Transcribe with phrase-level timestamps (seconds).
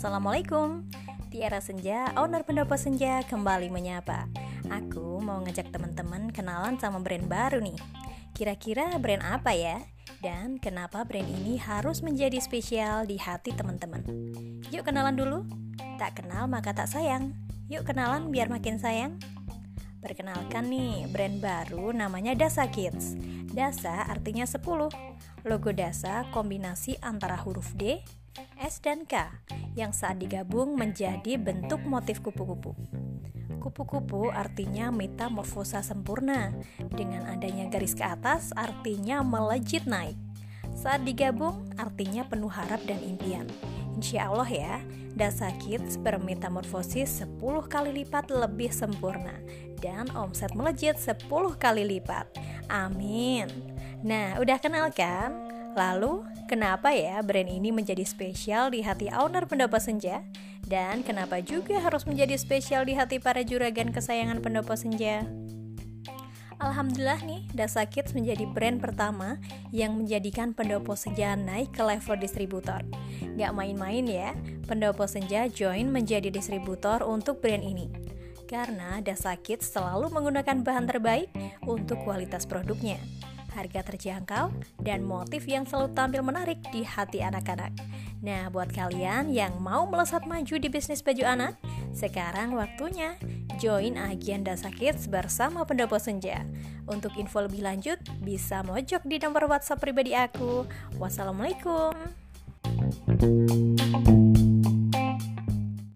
[0.00, 0.88] Assalamualaikum
[1.28, 4.32] Tiara Senja, owner pendopo Senja kembali menyapa.
[4.72, 7.76] Aku mau ngajak teman-teman kenalan sama brand baru nih.
[8.32, 9.76] Kira-kira brand apa ya?
[10.24, 14.00] Dan kenapa brand ini harus menjadi spesial di hati teman-teman?
[14.72, 15.44] Yuk kenalan dulu.
[16.00, 17.36] Tak kenal maka tak sayang.
[17.68, 19.20] Yuk kenalan biar makin sayang
[20.00, 23.20] Perkenalkan nih, brand baru namanya Dasa Kids
[23.52, 24.64] Dasa artinya 10
[25.44, 28.00] Logo Dasa kombinasi antara huruf D,
[28.56, 29.28] S, dan K
[29.76, 32.76] yang saat digabung menjadi bentuk motif kupu-kupu.
[33.60, 36.52] Kupu-kupu artinya metamorfosa sempurna.
[36.92, 40.16] Dengan adanya garis ke atas artinya melejit naik.
[40.72, 43.44] Saat digabung artinya penuh harap dan impian.
[43.98, 44.76] Insya Allah ya,
[45.18, 49.34] Dasa Kids bermetamorfosis 10 kali lipat lebih sempurna
[49.82, 51.26] dan omset melejit 10
[51.58, 52.30] kali lipat.
[52.70, 53.50] Amin.
[54.00, 55.34] Nah, udah kenal kan?
[55.74, 60.22] Lalu, kenapa ya brand ini menjadi spesial di hati owner pendopo senja?
[60.66, 65.26] Dan kenapa juga harus menjadi spesial di hati para juragan kesayangan pendopo senja?
[66.60, 69.40] Alhamdulillah nih, Dasa Kids menjadi brand pertama
[69.72, 72.84] yang menjadikan pendopo senja naik ke level distributor.
[73.38, 74.34] Gak main-main ya,
[74.66, 77.90] pendopo senja join menjadi distributor untuk brand ini.
[78.50, 81.30] Karena Dasa Kids selalu menggunakan bahan terbaik
[81.62, 82.98] untuk kualitas produknya
[83.52, 87.74] harga terjangkau, dan motif yang selalu tampil menarik di hati anak-anak.
[88.22, 91.54] Nah, buat kalian yang mau melesat maju di bisnis baju anak,
[91.90, 93.16] sekarang waktunya
[93.58, 96.46] join agen Dasa Kids bersama Pendopo Senja.
[96.86, 100.64] Untuk info lebih lanjut, bisa mojok di nomor WhatsApp pribadi aku.
[100.96, 102.19] Wassalamualaikum.
[102.90, 103.79] thank you